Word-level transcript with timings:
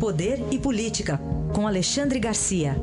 Poder 0.00 0.38
e 0.52 0.60
Política, 0.60 1.18
com 1.52 1.66
Alexandre 1.66 2.20
Garcia. 2.20 2.76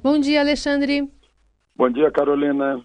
Bom 0.00 0.16
dia, 0.20 0.38
Alexandre. 0.38 1.10
Bom 1.74 1.90
dia, 1.90 2.08
Carolina. 2.12 2.84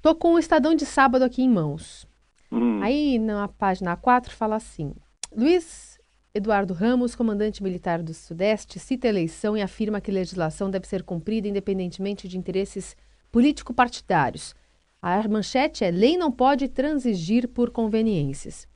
Tô 0.00 0.14
com 0.14 0.34
o 0.34 0.38
Estadão 0.38 0.76
de 0.76 0.86
sábado 0.86 1.24
aqui 1.24 1.42
em 1.42 1.50
mãos. 1.50 2.06
Hum. 2.52 2.80
Aí, 2.84 3.18
na 3.18 3.48
página 3.48 3.96
4, 3.96 4.32
fala 4.32 4.54
assim: 4.54 4.94
Luiz 5.36 5.98
Eduardo 6.32 6.72
Ramos, 6.72 7.16
comandante 7.16 7.64
militar 7.64 8.00
do 8.00 8.14
Sudeste, 8.14 8.78
cita 8.78 9.08
a 9.08 9.10
eleição 9.10 9.56
e 9.56 9.62
afirma 9.62 10.00
que 10.00 10.12
a 10.12 10.14
legislação 10.14 10.70
deve 10.70 10.86
ser 10.86 11.02
cumprida 11.02 11.48
independentemente 11.48 12.28
de 12.28 12.38
interesses 12.38 12.96
político-partidários. 13.32 14.54
A 15.00 15.26
manchete 15.28 15.84
é: 15.84 15.90
lei 15.90 16.16
não 16.16 16.30
pode 16.30 16.68
transigir 16.68 17.48
por 17.48 17.70
conveniências. 17.70 18.66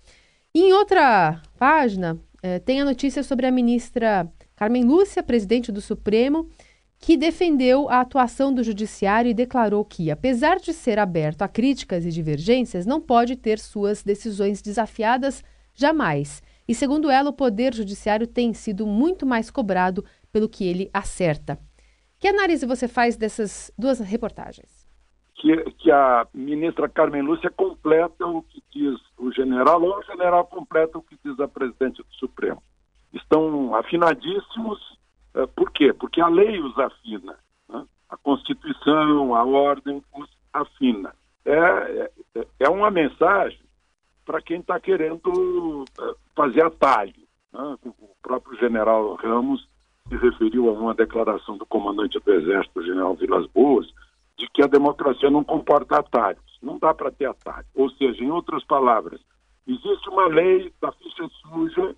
E 0.55 0.61
em 0.62 0.73
outra 0.73 1.41
página, 1.59 2.19
eh, 2.42 2.59
tem 2.59 2.80
a 2.80 2.84
notícia 2.84 3.23
sobre 3.23 3.47
a 3.47 3.52
ministra 3.52 4.30
Carmen 4.56 4.84
Lúcia, 4.84 5.23
presidente 5.23 5.70
do 5.70 5.80
Supremo, 5.80 6.48
que 6.98 7.16
defendeu 7.16 7.88
a 7.88 8.01
atuação 8.01 8.52
do 8.52 8.62
Judiciário 8.62 9.30
e 9.30 9.34
declarou 9.34 9.84
que, 9.84 10.11
apesar 10.11 10.59
de 10.59 10.73
ser 10.73 10.98
aberto 10.98 11.42
a 11.42 11.48
críticas 11.48 12.05
e 12.05 12.11
divergências, 12.11 12.84
não 12.84 13.00
pode 13.00 13.37
ter 13.37 13.59
suas 13.59 14.02
decisões 14.02 14.61
desafiadas 14.61 15.42
jamais. 15.75 16.42
E, 16.69 16.75
segundo 16.75 17.11
ela, 17.11 17.30
o 17.30 17.33
Poder 17.33 17.75
Judiciário 17.75 18.27
tem 18.27 18.52
sido 18.52 18.87
muito 18.87 19.25
mais 19.25 19.50
cobrado 19.50 20.05
pelo 20.30 20.48
que 20.48 20.64
ele 20.64 20.91
acerta. 20.92 21.59
Que 22.19 22.28
análise 22.28 22.66
você 22.66 22.87
faz 22.87 23.16
dessas 23.16 23.73
duas 23.78 23.98
reportagens? 23.98 24.80
Que, 25.41 25.57
que 25.79 25.91
a 25.91 26.27
ministra 26.35 26.87
Carmen 26.87 27.23
Lúcia 27.23 27.51
completa 27.51 28.27
o 28.27 28.43
que 28.43 28.62
diz 28.71 29.01
o 29.17 29.33
general, 29.33 29.83
ou 29.83 29.98
o 29.98 30.03
general 30.03 30.45
completa 30.47 30.98
o 30.98 31.03
que 31.03 31.17
diz 31.25 31.41
a 31.41 31.48
presidente 31.48 32.03
do 32.03 32.14
Supremo. 32.14 32.62
Estão 33.12 33.75
afinadíssimos 33.75 34.79
eh, 35.34 35.47
por 35.47 35.70
quê? 35.73 35.92
Porque 35.92 36.20
a 36.20 36.29
lei 36.29 36.61
os 36.61 36.79
afina, 36.79 37.37
né? 37.69 37.87
a 38.09 38.17
Constituição, 38.17 39.34
a 39.34 39.45
ordem 39.45 40.03
os 40.14 40.29
afina. 40.53 41.14
É, 41.45 42.11
é, 42.34 42.47
é 42.61 42.69
uma 42.69 42.91
mensagem 42.91 43.61
para 44.25 44.42
quem 44.42 44.61
está 44.61 44.79
querendo 44.79 45.84
eh, 46.01 46.14
fazer 46.36 46.64
atalho. 46.64 47.14
Né? 47.53 47.79
O 47.84 48.14
próprio 48.23 48.59
general 48.59 49.14
Ramos 49.14 49.67
se 50.09 50.17
referiu 50.17 50.69
a 50.69 50.73
uma 50.73 50.95
declaração 50.95 51.57
do 51.57 51.67
comandante 51.67 52.19
do 52.19 52.33
Exército, 52.33 52.84
general 52.84 53.14
Vilas 53.14 53.47
Boas, 53.48 53.86
de 54.41 54.48
que 54.50 54.62
a 54.62 54.66
democracia 54.66 55.30
não 55.30 55.44
comporta 55.44 55.98
atalhos. 55.98 56.58
Não 56.62 56.78
dá 56.78 56.94
para 56.94 57.10
ter 57.10 57.27
atalho. 57.27 57.66
Ou 57.74 57.91
seja, 57.91 58.24
em 58.24 58.30
outras 58.30 58.64
palavras, 58.64 59.20
existe 59.66 60.08
uma 60.08 60.27
lei 60.27 60.72
da 60.80 60.91
ficha 60.92 61.28
suja 61.42 61.94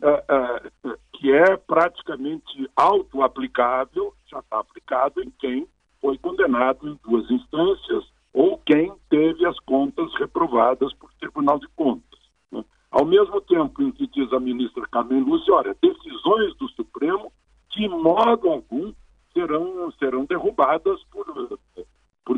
uh, 0.00 0.88
uh, 0.88 0.98
que 1.12 1.30
é 1.30 1.56
praticamente 1.56 2.70
auto-aplicável, 2.74 4.14
já 4.26 4.38
está 4.38 4.58
aplicado 4.58 5.22
em 5.22 5.30
quem 5.38 5.68
foi 6.00 6.16
condenado 6.18 6.88
em 6.88 6.98
duas 7.04 7.30
instâncias 7.30 8.04
ou 8.32 8.58
quem 8.58 8.92
teve 9.08 9.46
as 9.46 9.58
contas 9.60 10.12
reprovadas 10.14 10.92
por 10.94 11.12
Tribunal 11.14 11.58
de 11.58 11.68
Contas. 11.76 12.20
Né? 12.50 12.64
Ao 12.90 13.04
mesmo 13.04 13.40
tempo 13.42 13.82
em 13.82 13.92
que 13.92 14.06
diz 14.06 14.32
a 14.32 14.40
ministra 14.40 14.86
Carmen 14.88 15.20
Lúcia, 15.20 15.54
olha, 15.54 15.76
decisões 15.80 16.54
do 16.56 16.68
Supremo 16.70 17.30
de 17.70 17.88
modo 17.88 18.48
algum 18.48 18.92
serão, 19.34 19.92
serão 19.98 20.24
derrubadas 20.24 21.02
por 21.10 21.58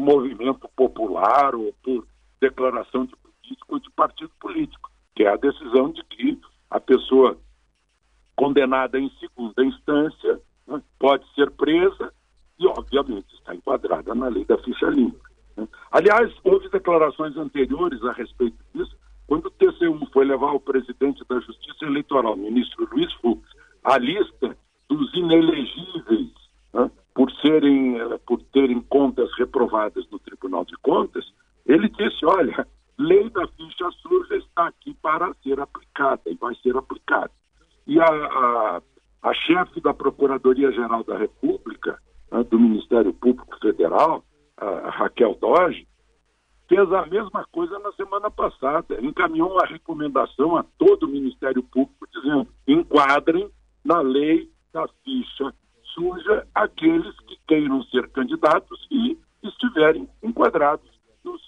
movimento 0.07 0.69
popular 0.77 1.57
ou 1.57 1.75
por 1.83 2.07
declaração 2.41 3.07
de 3.07 3.17
político 3.17 3.75
ou 3.75 3.81
de 3.81 3.91
partido 3.91 4.31
político, 4.41 4.91
que 5.17 5.25
é 5.25 5.29
a 5.29 5.37
decisão 5.37 5.91
de 5.91 6.05
que 6.05 6.41
a 6.71 6.79
pessoa 6.79 7.37
condenada 8.37 9.01
em 9.01 9.11
segunda 9.19 9.65
instância, 9.65 10.41
né, 10.69 10.81
pode 10.99 11.25
ser 11.35 11.51
presa 11.53 12.13
e, 12.59 12.67
obviamente, 12.67 13.35
está 13.35 13.55
enquadrada 13.55 14.15
na 14.15 14.29
lei 14.29 14.45
da 14.45 14.59
ficha 14.59 14.87
limpa. 14.87 15.29
Né. 15.57 15.67
Aliás, 15.91 16.33
houve 16.45 16.69
declarações 16.69 17.37
anteriores 17.37 18.03
a 18.05 18.13
respeito 18.13 18.59
disso, 18.73 18.97
quando 19.27 19.47
o 19.47 19.51
TCU 19.51 20.07
foi 20.13 20.25
levar 20.25 20.51
ao 20.51 20.61
presidente 20.61 21.25
da 21.29 21.41
Justiça 21.41 21.85
Eleitoral, 21.85 22.37
ministro 22.37 22.89
Luiz 22.93 23.13
Fux, 23.15 23.43
a 23.83 23.99
lista 23.99 24.57
dos 24.89 25.13
inelegíveis 25.15 26.36
por 27.17 27.33
serem 27.41 27.99
eh, 27.99 28.21
por 28.27 28.43
terem 28.53 28.79
contas 28.83 29.31
reprovadas 29.39 30.07
no 30.11 30.19
Tribunal 30.19 30.67
de 30.67 30.77
Contas, 30.83 31.25
ele 31.65 31.89
disse, 31.89 32.27
olha, 32.27 32.69
lei 32.99 33.31
da 33.31 33.49
ficha 33.49 33.91
suja 34.03 34.37
está 34.37 34.67
aqui 34.67 34.95
para 35.01 35.33
ser 35.43 35.59
aplicada 35.59 36.21
e 36.27 36.35
vai 36.35 36.55
ser 36.57 36.77
aplicada. 36.77 37.31
E 37.87 37.99
a, 37.99 38.05
a, 38.05 38.83
a 39.23 39.35
chefe 39.35 39.81
da 39.81 39.95
Procuradoria-Geral 39.95 41.05
da 41.05 41.17
República, 41.17 41.99
né, 42.31 42.45
do 42.45 42.61
Ministério 42.61 43.15
Público 43.15 43.59
Federal, 43.61 44.23
Raquel 44.59 45.37
Doge, 45.41 45.87
fez 46.69 46.93
a 46.93 47.07
mesma 47.07 47.47
coisa 47.51 47.79
na 47.79 47.93
semana 47.93 48.31
passada. 48.31 48.99
Encaminhou 49.01 49.53
uma 49.53 49.67
recomendação 49.67 50.57
a 50.57 50.65
todo 50.79 51.05
o 51.05 51.09
Ministério 51.09 51.63
Público 51.63 52.07
dizendo: 52.13 52.49
enquadrem 52.67 53.51
na 53.85 54.01
lei 54.01 54.51
da 54.73 54.87
ficha 55.05 55.53
suja 55.97 56.46
aqueles 56.65 57.19
que 57.21 57.39
queiram 57.47 57.83
ser 57.85 58.09
candidatos 58.11 58.87
e 58.91 59.19
estiverem 59.43 60.09
enquadrados 60.23 60.91
nos, 61.25 61.41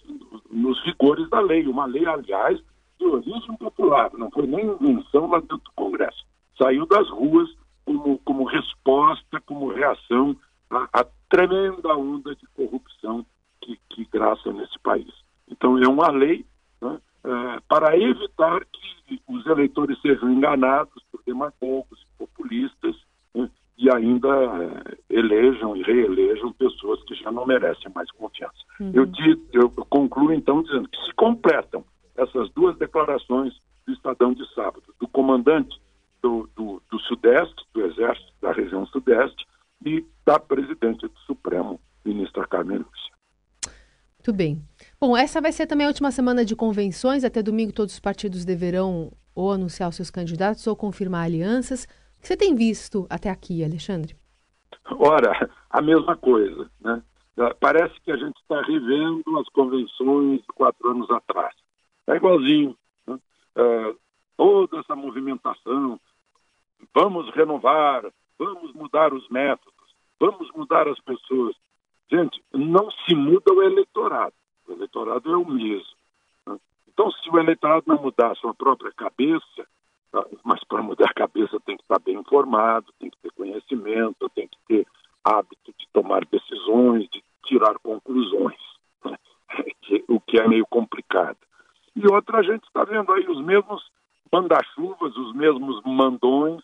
nos 0.50 0.80
rigores 0.84 1.28
da 1.30 1.41
lei. 1.41 1.66
Uma 1.66 1.86
lei, 1.86 2.06
aliás, 2.06 2.58
de 2.98 3.06
origem 3.06 3.56
popular, 3.56 4.10
não 4.14 4.30
foi 4.30 4.46
nem 4.46 4.66
invenção 4.66 5.28
lá 5.28 5.41
dentro 5.41 5.58
do 5.58 5.72
Congresso 5.74 6.28
saiu 6.58 6.84
das 6.86 7.08
ruas 7.08 7.48
como, 7.84 8.19
como 8.19 8.44
resposta, 8.44 9.41
como 9.46 9.72
reação 9.72 10.36
à, 10.69 10.88
à 10.92 11.06
tremenda 11.30 11.96
onda 11.96 12.34
de 12.34 12.46
corrupção 12.48 13.25
que, 13.60 13.78
que 13.88 14.04
graça 14.12 14.52
nesse 14.52 14.78
país. 14.80 15.12
Então, 15.48 15.78
é 15.78 15.88
uma 15.88 16.10
lei 16.10 16.44
né, 16.82 16.98
é, 17.25 17.60
para 17.69 17.96
evitar 17.96 18.64
que 18.66 19.22
os 19.26 19.46
eleitores 19.46 19.98
sejam 20.02 20.30
enganados 20.30 21.02
por 21.10 21.22
demagogos 21.25 22.04
populistas 22.19 22.96
e 23.88 23.97
ainda 23.97 24.28
é, 24.28 25.16
elejam 25.16 25.75
e 25.75 25.82
reelejam 25.82 26.53
pessoas 26.53 27.03
que 27.04 27.15
já 27.15 27.32
não 27.32 27.47
merecem 27.47 27.91
mais 27.94 28.10
confiança. 28.12 28.59
Uhum. 28.78 28.93
Eu, 28.93 29.09
eu 29.53 29.71
concluo, 29.88 30.32
então, 30.32 30.62
dizendo 30.62 30.88
que 30.88 30.99
se 31.06 31.15
completam 31.15 31.82
essas 32.16 32.50
duas 32.50 32.76
declarações 32.76 33.54
do 33.87 33.93
Estadão 33.94 34.34
de 34.34 34.47
sábado, 34.54 34.82
do 35.00 35.09
comandante 35.09 35.75
do, 36.22 36.49
do, 36.54 36.82
do 36.91 37.00
Sudeste, 37.00 37.65
do 37.72 37.87
Exército 37.87 38.32
da 38.43 38.53
região 38.53 38.87
Sudeste, 38.87 39.47
e 39.84 40.05
da 40.26 40.38
presidente 40.38 41.06
do 41.06 41.19
Supremo, 41.25 41.81
ministra 42.05 42.47
Carmen 42.47 42.78
Lúcia. 42.78 43.72
Muito 44.19 44.32
bem. 44.32 44.60
Bom, 45.00 45.16
essa 45.16 45.41
vai 45.41 45.53
ser 45.53 45.66
também 45.66 45.87
a 45.87 45.88
última 45.88 46.10
semana 46.10 46.44
de 46.44 46.56
convenções. 46.56 47.25
Até 47.25 47.43
domingo 47.43 47.72
todos 47.72 47.94
os 47.94 48.00
partidos 48.00 48.44
deverão 48.44 49.12
ou 49.34 49.53
anunciar 49.53 49.88
os 49.88 49.94
seus 49.94 50.10
candidatos 50.10 50.66
ou 50.66 50.75
confirmar 50.75 51.25
alianças. 51.25 51.87
O 52.19 52.21
que 52.21 52.27
você 52.29 52.37
tem 52.37 52.55
visto 52.55 53.06
até 53.09 53.31
aqui, 53.31 53.65
Alexandre? 53.65 54.17
Ora, 54.91 55.51
a 55.71 55.81
mesma 55.81 56.17
coisa. 56.17 56.71
Né? 56.81 57.03
Parece 57.61 57.99
que 58.01 58.11
a 58.11 58.17
gente 58.17 58.37
está 58.41 58.61
revendo 58.62 59.39
as 59.39 59.49
convenções 59.51 60.41
de 60.41 60.47
quatro 60.49 60.91
anos 60.91 61.09
atrás. 61.11 61.55
É 62.06 62.17
igualzinho. 62.17 62.77
Né? 63.06 63.15
Uh, 63.56 63.99
toda 64.37 64.81
essa 64.81 64.97
movimentação, 64.97 66.01
vamos 66.95 67.31
renovar, 67.31 68.05
vamos 68.39 68.73
mudar 68.73 69.15
os 69.15 69.29
métodos, 69.29 69.95
vamos 70.19 70.50
mudar 70.53 70.89
as 70.89 70.99
pessoas. 71.00 71.55
Gente, 72.11 72.43
não 72.53 72.91
se 72.91 73.15
muda 73.15 73.53
o 73.53 73.62
eleitorado. 73.62 74.35
O 74.67 74.73
eleitorado 74.73 75.32
é 75.32 75.37
o 75.37 75.47
mesmo. 75.47 75.97
Né? 76.47 76.59
Então, 76.88 77.11
se 77.12 77.31
o 77.31 77.38
eleitorado 77.38 77.85
não 77.87 78.03
mudar 78.03 78.32
a 78.32 78.35
sua 78.35 78.55
própria 78.55 78.93
cabeça? 78.93 79.67
Mas 80.44 80.62
para 80.64 80.82
mudar 80.82 81.10
a 81.10 81.14
cabeça 81.14 81.58
tem 81.60 81.76
que 81.76 81.82
estar 81.82 81.99
bem 82.00 82.16
informado, 82.16 82.93
tem 82.99 83.10
que 83.10 83.19
ter 83.19 83.32
conhecimento, 83.32 84.28
tem 84.34 84.49
que 84.49 84.58
ter 84.66 84.87
hábito 85.25 85.72
de 85.78 85.87
tomar 85.93 86.25
decisões, 86.25 87.08
de 87.10 87.22
tirar 87.44 87.78
conclusões, 87.81 88.58
né? 89.05 89.16
o 90.08 90.20
que 90.20 90.40
é 90.40 90.49
meio 90.49 90.66
complicado. 90.66 91.38
E 91.94 92.06
outra, 92.06 92.38
a 92.38 92.43
gente 92.43 92.64
está 92.64 92.84
vendo 92.84 93.12
aí 93.12 93.26
os 93.28 93.43
mesmos 93.43 93.82
manda-chuvas, 94.32 95.16
os 95.16 95.34
mesmos 95.34 95.82
mandões 95.84 96.62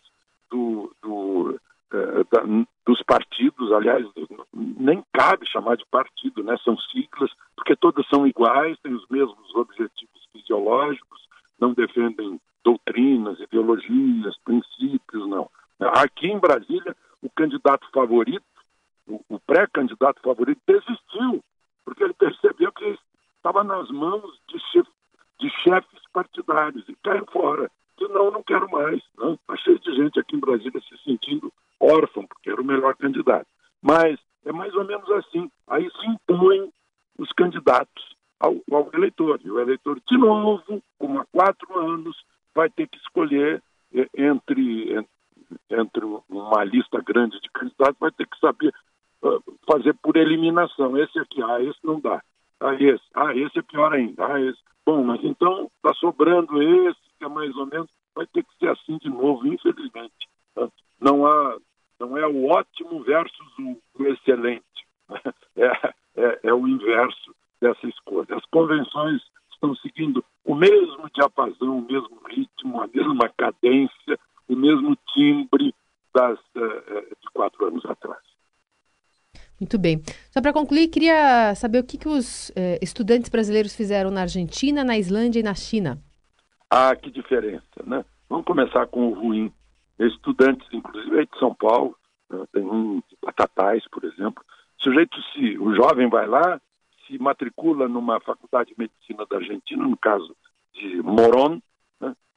do, 0.51 0.95
do, 1.03 1.61
eh, 1.93 2.25
da, 2.31 2.43
dos 2.87 3.03
partidos, 3.03 3.73
aliás, 3.73 4.07
nem 4.53 5.03
cabe 5.13 5.47
chamar 5.49 5.77
de 5.77 5.85
partido, 5.87 6.43
né? 6.43 6.57
são 6.63 6.77
siglas, 6.79 7.31
porque 7.57 7.75
todas 7.75 8.07
são 8.09 8.27
iguais, 8.27 8.79
têm 8.81 8.95
os 8.95 9.07
mesmos 9.09 9.55
objetivos 9.55 10.29
fisiológicos, 10.33 11.27
não 11.59 11.73
defendem 11.73 12.39
ideologias, 13.75 14.37
princípios, 14.45 15.29
não. 15.29 15.51
Aqui 15.81 16.29
em 16.29 16.39
Brasília, 16.39 16.97
o 17.23 17.31
candidato 17.31 17.87
favorito, 17.93 18.45
o, 19.07 19.39
pré-candidato 19.41 20.21
favorito, 20.23 20.61
desistiu, 20.67 21.43
porque 21.85 22.05
ele 22.05 22.15
percebeu 22.15 22.73
que 22.73 22.99
estava 23.37 23.63
nas 23.63 23.91
mãos 23.91 24.41
de, 24.49 24.59
chef, 24.71 24.89
de 25.41 25.51
chefes 25.63 26.01
partidários 26.13 26.89
e 26.89 26.97
caiu 27.03 27.27
fora. 27.31 27.71
E 28.01 28.09
não, 28.09 28.31
não 28.31 28.43
quero 28.43 28.71
mais. 28.71 29.03
Não. 29.17 29.35
Está 29.35 29.57
cheio 29.57 29.79
de 29.79 29.95
gente 29.95 30.19
aqui 30.19 30.37
em 30.37 30.41
Brasília 30.41 30.81
se 30.81 30.97
sentindo 31.05 31.53
órfão, 31.79 32.27
porque 32.27 32.51
era 32.51 32.61
o 32.61 32.65
melhor 32.65 32.97
candidato. 32.97 33.47
Mas 33.83 34.19
é 34.45 34.53
mais 34.53 34.75
ou 34.75 34.85
menos 34.85 35.09
assim. 35.11 35.51
Aí 35.69 35.89
se 35.91 36.07
impõem 36.07 36.73
os 37.19 37.31
candidatos 37.33 38.17
ao, 38.41 38.57
ao 38.73 38.91
eleitor. 38.95 39.41
E 39.45 39.51
o 39.51 39.61
eleitor, 39.61 40.01
de 40.09 40.17
novo, 40.17 40.83
como 40.99 41.21
há 41.21 41.27
quatro 41.27 41.79
anos, 41.79 42.17
vai 42.55 42.71
ter 42.71 42.89
que 42.89 42.99
escolher 42.99 43.63
eh, 43.95 44.09
entre, 44.17 45.05
entre 45.71 46.05
uma 46.29 46.65
lista 46.65 47.01
grande 47.01 47.41
de 47.41 47.51
candidatos, 47.51 47.99
vai 47.99 48.11
ter 48.13 48.27
que 48.27 48.39
saber 48.39 48.73
uh, 49.23 49.43
fazer 49.71 49.95
por 49.95 50.17
eliminação. 50.17 50.97
Esse 50.99 51.19
aqui, 51.19 51.43
ah, 51.43 51.61
esse 51.63 51.79
não 51.83 52.01
dá. 52.01 52.23
Ah, 52.61 52.75
esse, 52.75 53.05
ah, 53.15 53.35
esse 53.35 53.59
é 53.59 53.63
pior 53.63 53.93
ainda. 53.93 54.27
Ah, 54.27 54.41
esse. 54.41 54.59
Bom, 54.87 55.03
mas 55.03 55.23
então 55.25 55.71
está 55.77 55.95
sobrando 55.95 56.63
esse, 56.63 57.01
que 57.19 57.25
é 57.25 57.29
mais 57.29 57.55
ou 57.57 57.67
menos, 57.67 57.89
vai 58.15 58.27
ter 58.27 58.45
que 58.45 58.57
ser 58.59 58.69
assim 58.69 58.99
de 58.99 59.09
novo, 59.09 59.47
infelizmente. 59.47 60.29
Tá? 60.55 60.69
Não 61.01 61.27
há, 61.27 61.57
não 61.99 62.17
é 62.17 62.27
o 62.27 62.47
ótimo 62.47 63.03
versus 63.03 63.59
o, 63.59 63.79
o 63.99 64.07
excelente. 64.07 64.65
É, 65.57 65.95
é, 66.17 66.41
é 66.49 66.53
o 66.53 66.67
inverso 66.67 67.33
dessa 67.61 67.87
escolha. 67.87 68.27
As 68.35 68.45
convenções 68.47 69.23
estão 69.53 69.73
seguindo 69.77 70.25
o 70.45 70.53
mesmo 70.53 71.09
diapasão, 71.15 71.79
o 71.79 71.87
mesmo 71.87 72.14
ritmo, 72.75 72.83
a 72.83 72.89
mesma 72.93 73.29
cadência, 73.29 74.19
o 74.49 74.57
mesmo 74.57 74.97
timbre 75.15 75.75
das, 76.15 76.39
uh, 76.39 77.17
de 77.21 77.31
quatro 77.33 77.67
anos 77.67 77.85
atrás. 77.87 78.23
Muito 79.61 79.79
bem. 79.79 80.03
Só 80.31 80.41
para 80.41 80.53
concluir, 80.53 80.89
queria 80.89 81.55
saber 81.55 81.79
o 81.79 81.85
que, 81.85 81.97
que 81.97 82.09
os 82.09 82.51
eh, 82.57 82.77
estudantes 82.83 83.31
brasileiros 83.31 83.75
fizeram 83.75 84.11
na 84.11 84.23
Argentina, 84.23 84.83
na 84.83 84.99
Islândia 84.99 85.39
e 85.39 85.45
na 85.45 85.55
China. 85.55 85.97
Ah, 86.69 86.95
que 86.97 87.09
diferença, 87.09 87.63
né? 87.87 88.05
Vamos 88.29 88.45
começar 88.45 88.85
com 88.89 89.09
o 89.09 89.15
ruim. 89.15 89.53
Estudantes, 89.97 90.67
inclusive 90.73 91.21
aí 91.21 91.27
de 91.27 91.39
São 91.39 91.55
Paulo, 91.55 91.97
né? 92.29 92.45
tem 92.53 92.65
um 92.65 92.97
de 93.09 93.17
Batatais, 93.23 93.85
por 93.93 94.03
exemplo. 94.05 94.45
O 94.81 94.83
sujeito, 94.83 95.17
se 95.33 95.57
o 95.57 95.73
jovem 95.73 96.09
vai 96.09 96.27
lá, 96.27 96.61
se 97.07 97.17
matricula 97.17 97.89
numa 97.89 98.19
faculdade 98.19 98.71
de 98.71 98.77
medicina 98.77 99.25
da 99.31 99.37
Argentina, 99.37 99.87
no 99.87 99.97
caso 99.97 100.35
de 100.75 101.01
Moron? 101.01 101.61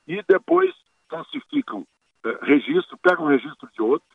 E 0.08 0.24
depois 0.28 0.74
falsificam 1.10 1.86
eh, 2.24 2.38
registro, 2.42 2.98
pegam 2.98 3.26
um 3.26 3.30
registro 3.30 3.70
de 3.74 3.82
outro, 3.82 4.08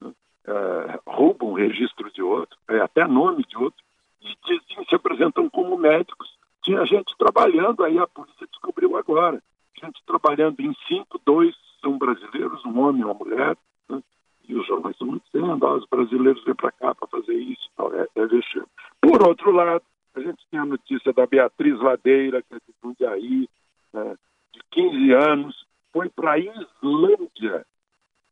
né? 0.00 0.12
eh, 0.46 1.00
roubam 1.06 1.50
um 1.50 1.54
registro 1.54 2.10
de 2.10 2.22
outro, 2.22 2.56
é, 2.68 2.80
até 2.80 3.06
nome 3.06 3.44
de 3.44 3.56
outro, 3.56 3.82
e 4.20 4.36
dizem, 4.44 4.84
se 4.88 4.94
apresentam 4.94 5.48
como 5.48 5.76
médicos. 5.76 6.36
Tinha 6.62 6.84
gente 6.84 7.16
trabalhando, 7.16 7.84
aí 7.84 7.98
a 7.98 8.06
polícia 8.06 8.46
descobriu 8.46 8.96
agora. 8.96 9.40
Gente 9.80 10.02
trabalhando 10.04 10.60
em 10.60 10.74
cinco, 10.88 11.20
dois 11.24 11.54
são 11.80 11.96
brasileiros, 11.96 12.64
um 12.64 12.80
homem 12.80 13.02
e 13.02 13.04
uma 13.04 13.14
mulher, 13.14 13.56
né? 13.88 14.02
e 14.48 14.54
os 14.54 14.66
jornais 14.66 14.96
estão 14.96 15.20
dizendo, 15.32 15.66
ah, 15.66 15.74
os 15.74 15.86
brasileiros 15.86 16.42
vêm 16.44 16.54
para 16.54 16.72
cá 16.72 16.94
para 16.94 17.06
fazer 17.06 17.34
isso, 17.34 17.70
é, 17.92 18.20
é 18.20 18.26
vexame. 18.26 18.66
Por 19.00 19.22
outro 19.26 19.52
lado, 19.52 19.82
a 20.14 20.20
gente 20.20 20.44
tem 20.50 20.58
a 20.58 20.64
notícia 20.64 21.12
da 21.12 21.26
Beatriz 21.26 21.78
Ladeira, 21.78 22.42
que 22.42 22.54
é 22.54 22.56
de 22.58 22.74
Jundiaí, 22.82 23.48
né, 23.92 24.16
de 24.56 24.62
15 24.70 25.12
anos, 25.12 25.66
foi 25.92 26.08
para 26.08 26.32
a 26.32 26.38
Islândia, 26.38 27.66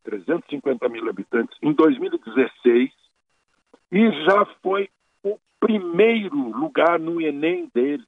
350 0.05 0.89
mil 0.89 1.09
habitantes, 1.09 1.57
em 1.63 1.73
2016, 1.73 2.91
e 3.93 4.11
já 4.25 4.45
foi 4.63 4.91
o 5.23 5.39
primeiro 5.61 6.37
lugar 6.37 6.99
no 6.99 7.21
Enem 7.21 7.71
dele. 7.75 8.05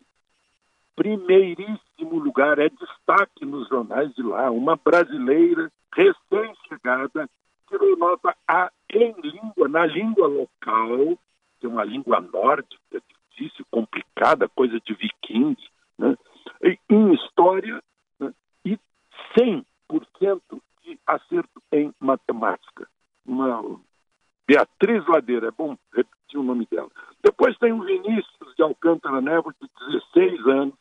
Primeiríssimo 0.94 2.18
lugar, 2.18 2.58
é 2.58 2.68
destaque 2.68 3.44
nos 3.44 3.68
jornais 3.68 4.12
de 4.14 4.22
lá. 4.22 4.50
Uma 4.50 4.76
brasileira 4.76 5.70
recém-chegada 5.94 7.28
tirou 7.68 7.96
nota 7.96 8.34
A 8.48 8.70
em 8.90 9.14
língua, 9.20 9.68
na 9.68 9.86
língua 9.86 10.26
local, 10.26 11.18
que 11.58 11.66
é 11.66 11.68
uma 11.68 11.84
língua 11.84 12.20
nórdica, 12.20 13.02
difícil, 13.30 13.66
complicada, 13.70 14.48
coisa 14.48 14.80
de 14.80 14.94
viking, 14.94 15.56
né? 15.98 16.16
em 16.88 17.14
história 17.14 17.82
né? 18.18 18.32
e 18.64 18.78
100% 19.38 20.40
de 20.82 20.98
acerto 21.06 21.62
em 21.72 21.92
matemática. 22.00 22.88
Uma 23.26 23.80
Beatriz 24.46 25.04
Ladeira, 25.06 25.48
é 25.48 25.50
bom 25.50 25.76
repetir 25.92 26.38
o 26.38 26.42
nome 26.42 26.66
dela. 26.70 26.90
Depois 27.22 27.58
tem 27.58 27.72
o 27.72 27.82
Vinícius 27.82 28.54
de 28.56 28.62
Alcântara 28.62 29.20
Neves, 29.20 29.54
de 29.60 29.68
16 30.14 30.46
anos, 30.46 30.74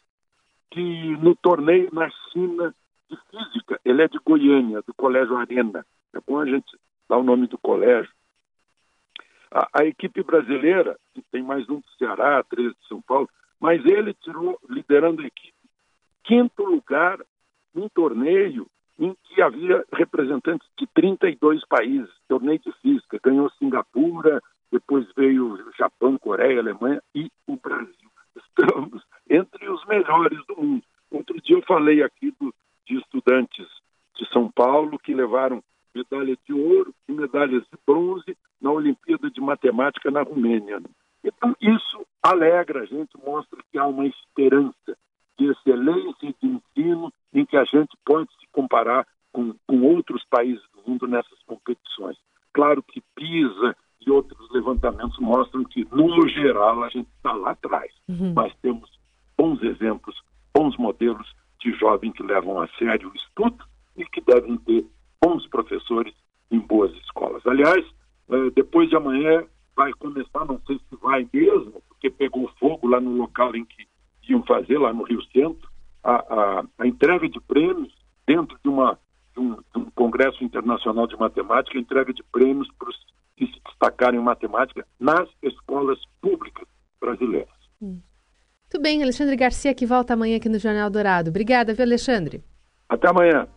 que 0.69 1.17
no 1.17 1.35
torneio 1.35 1.89
na 1.91 2.09
China 2.31 2.75
de 3.09 3.17
Física, 3.29 3.79
ele 3.83 4.03
é 4.03 4.07
de 4.07 4.19
Goiânia, 4.19 4.81
do 4.83 4.93
Colégio 4.93 5.35
Arena. 5.35 5.85
É 6.13 6.19
bom 6.25 6.39
a 6.39 6.45
gente 6.45 6.77
dar 7.09 7.17
o 7.17 7.23
nome 7.23 7.47
do 7.47 7.57
colégio. 7.57 8.11
A, 9.51 9.67
a, 9.73 9.85
equipe 9.85 10.21
brasileira, 10.23 10.97
tem 11.31 11.41
mais 11.41 11.67
um 11.69 11.79
do 11.79 11.89
Ceará, 11.97 12.43
três 12.43 12.71
de 12.71 12.87
São 12.87 13.01
Paulo, 13.01 13.29
mas 13.59 13.83
ele 13.85 14.13
tirou, 14.15 14.59
liderando 14.69 15.21
a 15.21 15.25
equipe, 15.25 15.53
quinto 16.23 16.63
lugar 16.63 17.19
num 17.73 17.87
torneio 17.89 18.67
em 18.99 19.15
que 19.23 19.41
havia 19.41 19.83
representantes 19.93 20.67
de 20.77 20.87
32 20.87 21.65
países, 21.67 22.09
torneio 22.27 22.59
de 22.59 22.71
física. 22.81 23.19
Ganhou 23.23 23.49
Singapura, 23.51 24.41
depois 24.71 25.07
veio 25.15 25.57
Japão, 25.77 26.17
Coreia, 26.17 26.59
Alemanha 26.59 27.01
e 27.13 27.29
o 27.47 27.57
Brasil. 27.57 28.09
Estamos 28.35 29.03
entre 29.29 29.69
os 29.69 29.85
melhores 29.85 30.39
do 30.47 30.55
mundo. 30.57 30.83
Outro 31.11 31.39
dia 31.41 31.57
eu 31.57 31.61
falei 31.63 32.03
aqui 32.03 32.33
do, 32.39 32.53
de 32.85 32.97
estudantes 32.97 33.67
de 34.17 34.27
São 34.31 34.49
Paulo 34.51 34.97
que 34.99 35.13
levaram 35.13 35.63
medalha 35.93 36.37
de 36.45 36.53
ouro 36.53 36.93
e 37.07 37.13
medalhas 37.13 37.63
de 37.63 37.77
bronze 37.85 38.37
na 38.61 38.71
Olimpíada 38.71 39.29
de 39.29 39.39
Matemática 39.39 40.11
na 40.11 40.23
Romênia. 40.23 40.81
Então, 41.23 41.55
isso 41.61 42.05
alegra 42.21 42.81
a 42.81 42.85
gente, 42.85 43.17
mostra 43.25 43.59
que 43.71 43.77
há 43.77 43.85
uma 43.85 44.05
esperança 44.05 44.97
de 45.37 45.51
excelência 45.51 46.33
de 46.41 46.47
ensino 46.47 47.11
em 47.33 47.45
que 47.45 47.57
a 47.57 47.65
gente 47.65 47.95
pode 48.05 48.29
se 48.39 48.47
comparar 48.51 49.05
com, 49.31 49.53
com 49.67 49.81
outros 49.81 50.23
países 50.29 50.63
do 50.73 50.89
mundo 50.89 51.07
nessas 51.07 51.41
competições. 51.45 52.17
Claro 52.53 52.81
que 52.81 53.03
PISA 53.15 53.75
e 54.05 54.09
outros 54.09 54.49
levantamentos 54.51 55.19
mostram 55.19 55.63
que, 55.65 55.85
no 55.91 56.27
geral, 56.29 56.83
a 56.83 56.89
gente 56.89 57.09
está 57.17 57.33
lá 57.33 57.51
atrás, 57.51 57.91
uhum. 58.07 58.33
mas 58.33 58.53
temos 58.61 58.89
bons 59.37 59.61
exemplos, 59.61 60.15
bons 60.53 60.77
modelos 60.77 61.27
de 61.59 61.71
jovens 61.73 62.13
que 62.13 62.23
levam 62.23 62.61
a 62.61 62.67
sério 62.79 63.09
o 63.09 63.15
estudo 63.15 63.65
e 63.97 64.05
que 64.05 64.21
devem 64.21 64.57
ter 64.59 64.85
bons 65.21 65.45
professores 65.47 66.13
em 66.51 66.59
boas 66.59 66.93
escolas. 66.97 67.45
Aliás, 67.45 67.83
eh, 68.29 68.49
depois 68.55 68.89
de 68.89 68.95
amanhã 68.95 69.43
vai 69.75 69.91
começar, 69.93 70.45
não 70.45 70.61
sei 70.65 70.77
se 70.77 70.95
vai 71.01 71.27
mesmo, 71.33 71.81
porque 71.89 72.09
pegou 72.09 72.49
fogo 72.59 72.87
lá 72.87 73.01
no 73.01 73.17
local 73.17 73.55
em 73.55 73.65
que 73.65 73.85
iam 74.31 74.43
fazer, 74.43 74.77
lá 74.77 74.93
no 74.93 75.03
Rio 75.03 75.21
Centro, 75.31 75.69
a, 76.03 76.15
a, 76.15 76.65
a 76.79 76.87
entrega 76.87 77.27
de 77.27 77.39
prêmios 77.41 77.93
dentro 78.27 78.57
de, 78.63 78.69
uma, 78.69 78.99
de, 79.33 79.39
um, 79.39 79.55
de 79.55 79.77
um 79.77 79.89
congresso 79.91 80.43
internacional 80.43 81.07
de 81.07 81.17
matemática, 81.17 81.77
entrega 81.77 82.13
de 82.13 82.23
prêmios 82.23 82.67
para 82.77 82.89
os 82.89 83.05
que 83.35 83.47
se 83.47 83.61
destacarem 83.65 84.19
em 84.19 84.23
matemática 84.23 84.85
nas 84.99 85.27
escolas 85.41 85.99
públicas 86.21 86.67
brasileiras. 86.99 87.49
Hum. 87.81 87.99
Muito 88.63 88.81
bem, 88.81 89.03
Alexandre 89.03 89.35
Garcia, 89.35 89.73
que 89.73 89.85
volta 89.85 90.13
amanhã 90.13 90.37
aqui 90.37 90.49
no 90.49 90.57
Jornal 90.57 90.89
Dourado. 90.89 91.29
Obrigada, 91.29 91.73
viu, 91.73 91.83
Alexandre? 91.83 92.43
Até 92.89 93.09
amanhã. 93.09 93.47